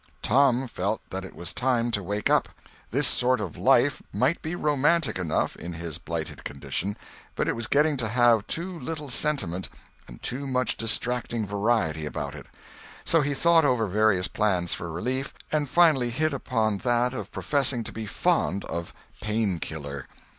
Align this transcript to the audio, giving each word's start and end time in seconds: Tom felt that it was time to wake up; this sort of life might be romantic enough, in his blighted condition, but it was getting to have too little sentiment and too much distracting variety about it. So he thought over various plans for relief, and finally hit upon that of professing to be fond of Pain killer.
Tom 0.23 0.65
felt 0.65 0.99
that 1.11 1.23
it 1.23 1.35
was 1.35 1.53
time 1.53 1.91
to 1.91 2.01
wake 2.01 2.27
up; 2.27 2.49
this 2.89 3.07
sort 3.07 3.39
of 3.39 3.55
life 3.55 4.01
might 4.11 4.41
be 4.41 4.55
romantic 4.55 5.19
enough, 5.19 5.55
in 5.55 5.73
his 5.73 5.99
blighted 5.99 6.43
condition, 6.43 6.97
but 7.35 7.47
it 7.47 7.55
was 7.55 7.67
getting 7.67 7.97
to 7.97 8.09
have 8.09 8.47
too 8.47 8.79
little 8.79 9.11
sentiment 9.11 9.69
and 10.07 10.19
too 10.23 10.47
much 10.47 10.75
distracting 10.75 11.45
variety 11.45 12.07
about 12.07 12.33
it. 12.33 12.47
So 13.03 13.21
he 13.21 13.35
thought 13.35 13.63
over 13.63 13.85
various 13.85 14.27
plans 14.27 14.73
for 14.73 14.91
relief, 14.91 15.35
and 15.51 15.69
finally 15.69 16.09
hit 16.09 16.33
upon 16.33 16.79
that 16.79 17.13
of 17.13 17.31
professing 17.31 17.83
to 17.83 17.91
be 17.91 18.07
fond 18.07 18.65
of 18.65 18.95
Pain 19.21 19.59
killer. 19.59 20.07